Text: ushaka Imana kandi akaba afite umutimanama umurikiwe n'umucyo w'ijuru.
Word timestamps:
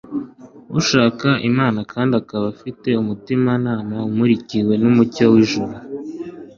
ushaka 0.79 1.27
Imana 1.49 1.79
kandi 1.91 2.13
akaba 2.21 2.45
afite 2.53 2.89
umutimanama 3.01 3.97
umurikiwe 4.09 4.73
n'umucyo 4.81 5.25
w'ijuru. 5.33 5.73